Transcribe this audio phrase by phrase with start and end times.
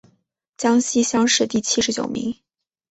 [0.57, 2.35] 江西乡试第七十九名。